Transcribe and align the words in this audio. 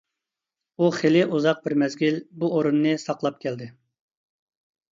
ئۇ 0.79 0.87
خېلى 0.99 1.21
ئۇزاق 1.35 1.59
بىر 1.67 1.75
مەزگىل 1.83 2.17
بۇ 2.45 2.51
ئورۇننى 2.57 2.97
ساقلاپ 3.07 3.41
كەلدى. 3.47 3.71